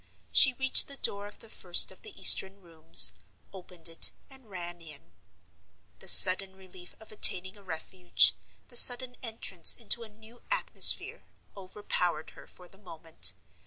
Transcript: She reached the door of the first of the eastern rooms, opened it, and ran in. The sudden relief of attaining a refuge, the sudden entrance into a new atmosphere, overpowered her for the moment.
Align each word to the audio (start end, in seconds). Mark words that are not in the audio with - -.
She 0.31 0.53
reached 0.55 0.87
the 0.87 0.97
door 0.97 1.27
of 1.27 1.37
the 1.37 1.47
first 1.47 1.91
of 1.91 2.01
the 2.01 2.19
eastern 2.19 2.59
rooms, 2.59 3.13
opened 3.53 3.87
it, 3.87 4.11
and 4.31 4.49
ran 4.49 4.81
in. 4.81 5.13
The 5.99 6.07
sudden 6.07 6.55
relief 6.55 6.95
of 6.99 7.11
attaining 7.11 7.55
a 7.55 7.61
refuge, 7.61 8.33
the 8.69 8.75
sudden 8.75 9.15
entrance 9.21 9.75
into 9.75 10.01
a 10.01 10.09
new 10.09 10.41
atmosphere, 10.49 11.27
overpowered 11.55 12.31
her 12.31 12.47
for 12.47 12.67
the 12.67 12.79
moment. 12.79 13.33